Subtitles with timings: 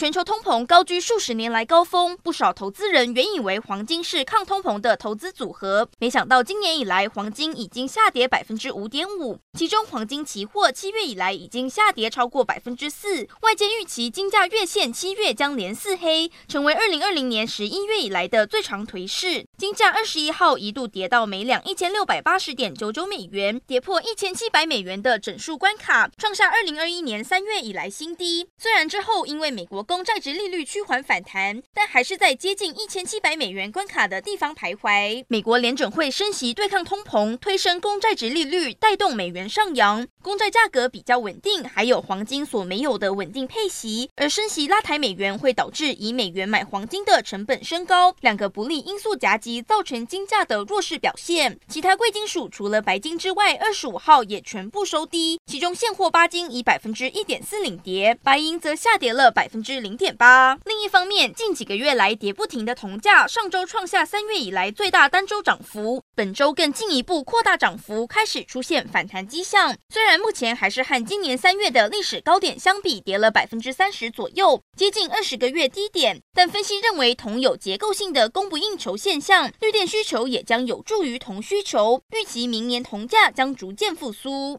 [0.00, 19.44] 全球通膨高居数十年来高峰，不少投资人原以为黄金是抗通膨的投资组合，没想到今年以来黄金已经下跌百分之五点五，其中黄金期货七月以来已经下跌超过百分之四，外界预期金价月线七月将连四黑，成为二零二零年十一月以来的最长颓势。
[19.58, 28.48] 金价二十一号一度跌到每两一千六百八十点九九美元，跌破一千七百美元的整数关卡，创下二零二一年三月以来新低。
[28.56, 35.24] 虽然之后因为美国公债殖利率趋缓反弹，但还是在接近一千七百美元关卡的地方徘徊。
[35.26, 44.08] 美国联准会升息对抗通膨，推升公债殖利率，带动美元上扬，公债价格比较稳定，还有黄金所没有的稳定配息。
[44.14, 51.58] 而升息拉抬美元，会导致以美元买黄金的成本升高，两个不利因素夹击，造成金价的弱势表现。
[51.66, 60.58] 其他贵金属除了白金之外，二十五号也全部收低，其中现货八金以百分之一点四领跌，白银则下跌了百分之零点八。
[60.64, 69.76] 另一方面，近几个月来跌不停的铜价，上周创下三月以来最大单周涨幅，本周更进一步扩大涨幅，开始出现反弹迹象。
[69.88, 84.58] 虽然目前还是和今年三月的历史高点相比，跌了百分之三十左右，接近二十个月低点，但分析认为铜有结构性的供不应求现象，绿电需求也将有助于铜需求，预期明年铜价将逐渐复苏。